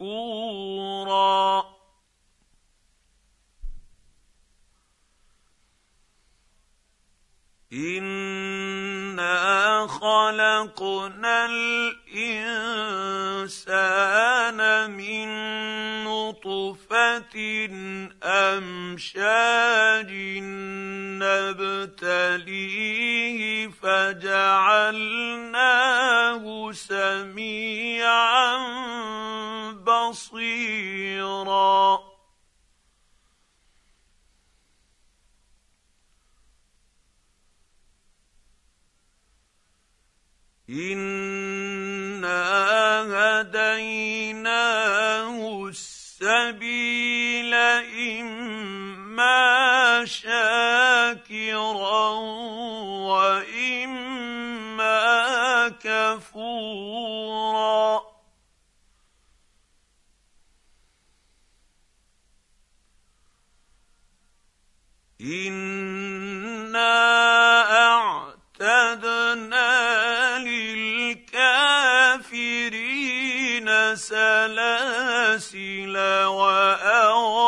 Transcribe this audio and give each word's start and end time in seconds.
مذكورا. 0.00 1.64
انا 7.72 8.26
خلقنا 9.86 11.46
الانسان 11.46 12.50
من 14.90 15.28
نطفة 16.68 17.36
أَمْشَاجٍ 18.22 20.10
نَبْتَلِيهِ 21.96 22.68
فَجَعَلْنَاهُ 23.68 24.82
سَمِيعًا 26.72 28.56
بَصِيرًا. 29.72 31.38
إِنَّ 40.70 41.37
كفورا. 55.84 57.68
انا 65.20 66.78
اعتدنا 68.60 69.68
للكافرين 70.38 71.18
سلاسل 73.96 75.96
واغلالا 76.26 77.47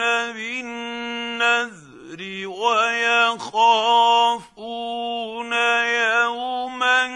يوفون 0.00 0.32
بالنذر 0.32 2.20
ويخافون 2.48 3.92
يوما 5.84 7.06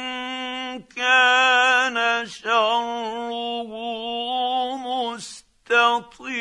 كان 0.97 2.27
شره 2.27 3.67
مستطيرا. 5.67 6.39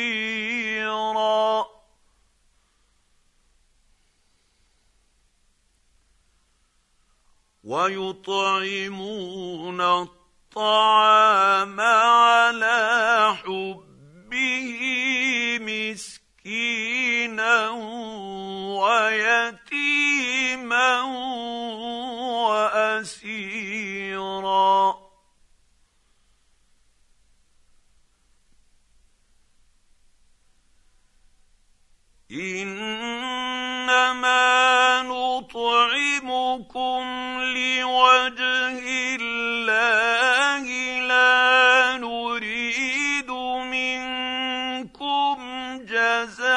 ويطعمون 7.64 9.80
الطعام 9.80 11.80
على 11.80 13.36
حبه 13.44 13.87
إنما 33.88 35.02
نطعمكم 35.02 37.02
لوجه 37.40 38.84
الله 39.20 40.64
لا 41.08 41.96
نريد 41.96 43.30
منكم 43.72 45.36
جزاء 45.84 46.48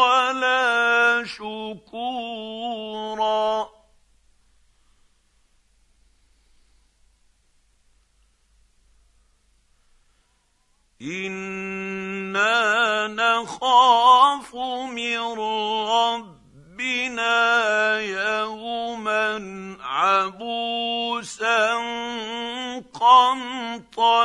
ولا 0.00 1.24
شكورا. 1.26 2.50
أنا 11.02 11.39
نخاف 14.50 14.54
من 14.90 15.38
ربنا 16.78 17.38
يوما 18.00 19.76
عبوسا 19.80 21.74
قمطريرا. 22.94 24.20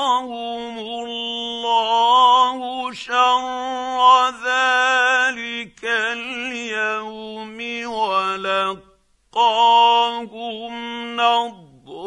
الله 0.79 2.57
شر 2.93 4.29
ذلك 4.29 5.83
اليوم 5.83 7.57
ولقاهم 7.93 8.93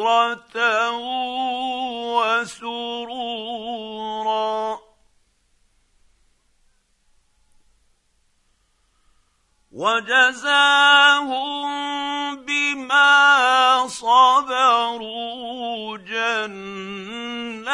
بكره 0.06 0.90
وسرورا 2.46 3.26
وجزاهم 9.72 11.26
بما 12.44 13.88
صبروا 13.88 15.16
جنه 15.98 17.66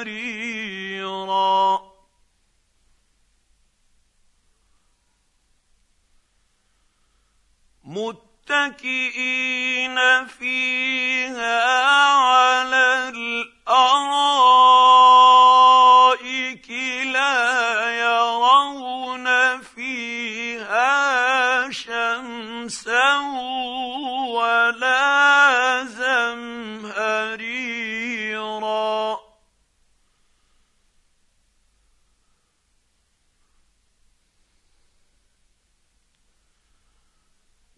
وحريرا 0.00 0.60
مت 7.84 8.29
متكئين 8.50 9.98
فيه. 10.26 11.19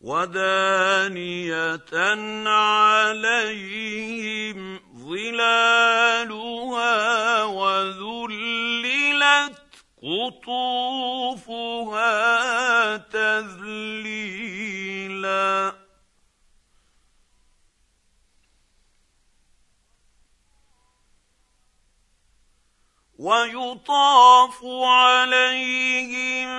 ودانيه 0.02 1.76
عليهم 2.46 3.81
ظلالها 4.99 6.64
وذللت 7.44 8.93
قطوفها 10.02 11.37
تذليلا 12.96 14.42
ويطاف 23.23 24.59
عليهم 24.85 26.51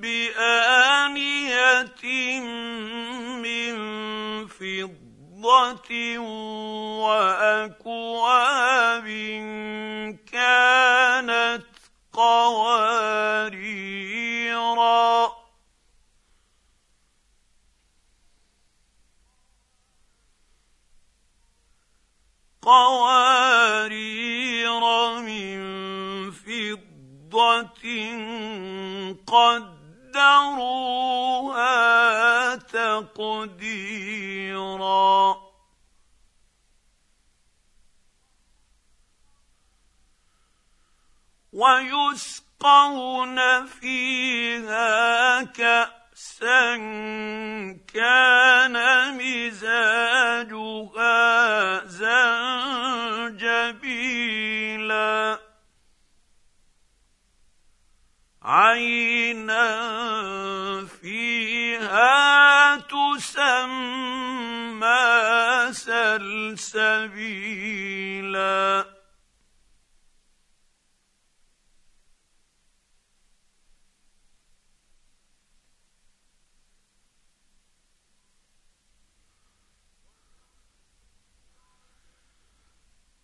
بآنية 0.00 1.84
من 3.40 3.76
فضة 4.46 6.18
وأكواب 7.08 9.06
كانت 10.32 11.66
قواريرا. 12.12 13.48
قوارير 22.62 23.47
قدروها 29.26 29.68
تقديرا. 32.56 33.88
ويسقون 41.52 43.38
فيها 43.66 45.42
كأسا 45.42 46.76
كان 47.94 48.76
مزاجها 49.18 50.68
زنجبيلا. 51.84 53.48
عينا 58.48 59.68
فيها 61.02 62.76
تسمى 62.76 63.68
سلسبيلا. 65.72 67.28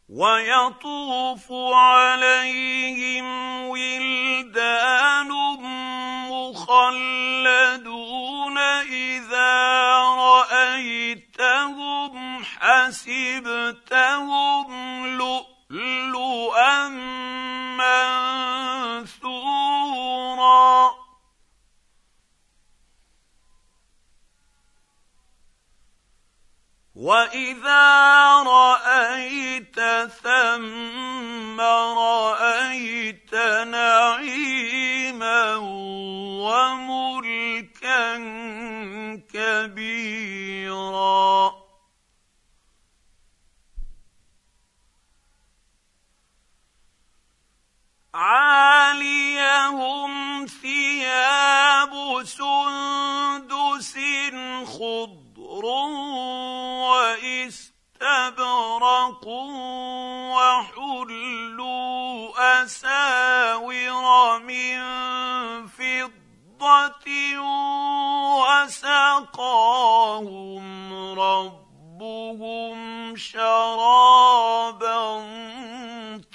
ويطوف 0.09 1.53
عليهم 1.75 3.27
ولدان 3.69 5.14
ثم 30.09 31.04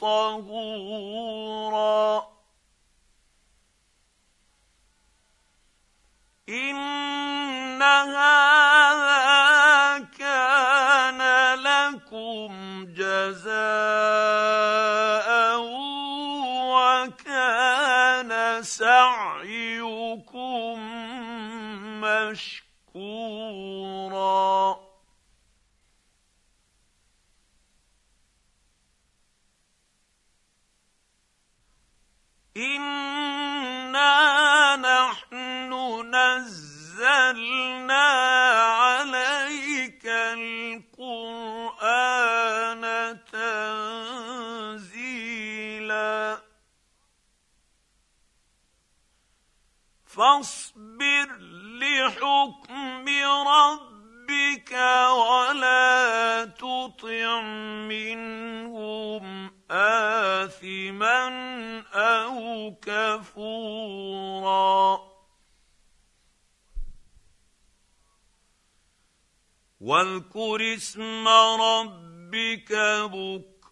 طهورا. 0.02 1.10
ان 6.50 7.82
هذا 7.82 9.30
كان 10.18 11.22
لكم 11.60 12.86
جزاء 12.94 13.50
وكان 16.74 18.32
سعيكم 18.64 20.30
مشكورا. 22.02 23.20
انا 33.96 34.76
نحن 34.76 35.72
نزلنا 36.16 38.08
عليك 38.70 40.06
القران 40.06 41.64
تنزيلا 44.72 45.10
فاصبر 50.06 51.28
لحكم 51.80 53.06
ربك 53.48 54.72
ولا 55.12 56.46
تطع 56.46 57.42
منهم 57.90 59.59
آثما 59.72 61.30
أو 61.94 62.76
كفورا 62.82 64.30
واذكر 69.80 70.74
اسم 70.76 71.28
ربك 71.28 72.74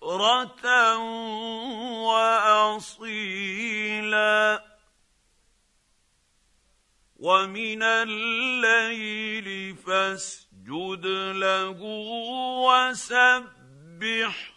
بكرة 0.01 0.97
وأصيلا 2.87 4.37
ومن 7.15 7.83
الليل 7.83 9.75
فاسجد 9.75 11.05
له 11.35 11.81
وسبحه 12.67 14.56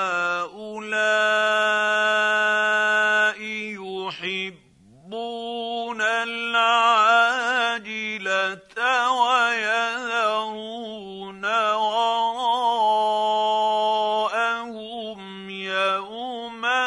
يوما 15.95 16.83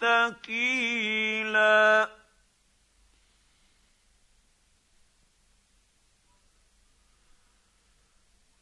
ثقيلا. 0.00 1.62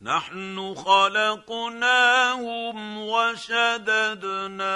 نحن 0.03 0.75
خلقناهم 0.75 1.99
وشددنا 2.99 4.75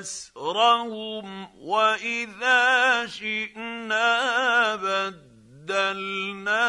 أسرهم 0.00 1.48
وإذا 1.58 3.06
شئنا 3.06 4.76
بدلنا 4.76 6.66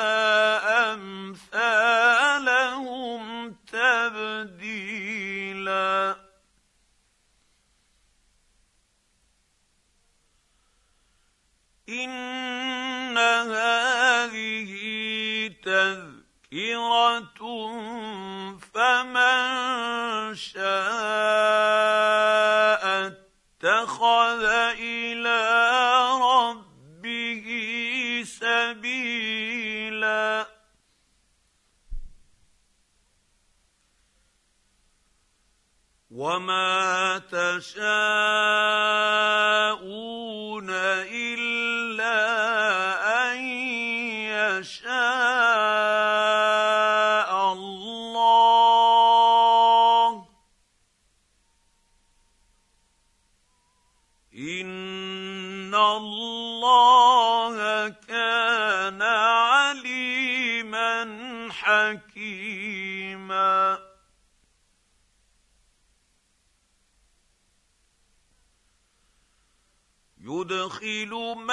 اتخذ 24.18 24.44
إلى 24.80 25.40
ربه 26.22 27.48
سبيلا. 28.26 29.78
وما 36.12 37.18
تشاءون 37.32 37.78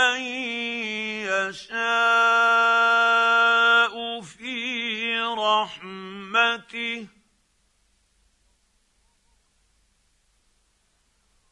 من 0.05 0.21
يشاء 1.25 1.85
في 4.21 5.21
رحمته. 5.39 7.07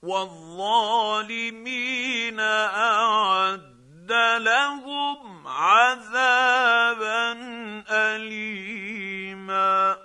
والظالمين 0.02 2.40
أعد 2.40 4.12
لهم 4.38 5.48
عذابا 5.48 7.32
اليما. 7.90 10.01